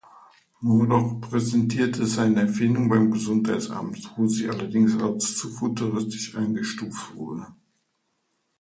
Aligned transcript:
Murdoch 0.61 1.21
präsentierte 1.21 2.07
seine 2.07 2.41
Erfindung 2.41 2.89
beim 2.89 3.11
Gesundheitsamt, 3.11 4.11
wo 4.17 4.25
sie 4.25 4.49
allerdings 4.49 4.99
als 4.99 5.37
„zu 5.37 5.51
futuristisch“ 5.51 6.35
eingestuft 6.35 7.13
wurde. 7.15 7.45